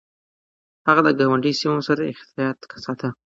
هغه 0.87 1.01
د 1.05 1.09
ګاونډي 1.19 1.51
سيمو 1.61 1.81
سره 1.87 2.01
احتياط 2.13 2.57
ساته. 2.83 3.09